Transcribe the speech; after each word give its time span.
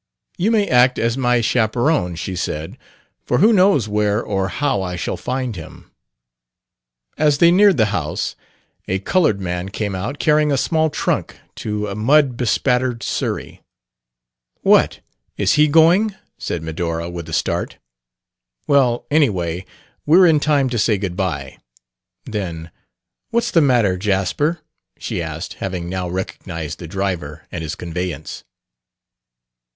"You 0.35 0.49
may 0.49 0.67
act 0.67 0.97
as 0.97 1.15
my 1.15 1.41
chaperon," 1.41 2.15
she 2.15 2.35
said; 2.35 2.75
"for 3.23 3.37
who 3.37 3.53
knows 3.53 3.87
where 3.87 4.19
or 4.19 4.47
how 4.47 4.81
I 4.81 4.95
shall 4.95 5.15
find 5.15 5.55
him?" 5.55 5.91
As 7.19 7.37
they 7.37 7.51
neared 7.51 7.77
the 7.77 7.85
house 7.93 8.35
a 8.87 8.97
colored 8.97 9.39
man 9.39 9.69
came 9.69 9.93
out, 9.93 10.17
carrying 10.17 10.51
a 10.51 10.57
small 10.57 10.89
trunk 10.89 11.37
to 11.57 11.85
a 11.85 11.93
mud 11.93 12.35
bespattered 12.35 13.03
surrey. 13.03 13.61
"What! 14.61 15.01
is 15.37 15.53
he 15.53 15.67
going?" 15.67 16.15
said 16.39 16.63
Medora, 16.63 17.07
with 17.07 17.29
a 17.29 17.31
start. 17.31 17.77
"Well, 18.65 19.05
anyway, 19.11 19.65
we're 20.07 20.25
in 20.25 20.39
time 20.39 20.67
to 20.71 20.79
say 20.79 20.97
good 20.97 21.15
bye." 21.15 21.59
Then, 22.25 22.71
"What's 23.29 23.51
the 23.51 23.61
matter, 23.61 23.97
Jasper?" 23.97 24.61
she 24.97 25.21
asked, 25.21 25.57
having 25.61 25.89
now 25.89 26.09
recognized 26.09 26.79
the 26.79 26.87
driver 26.87 27.45
and 27.51 27.61
his 27.61 27.75
conveyance. 27.75 28.43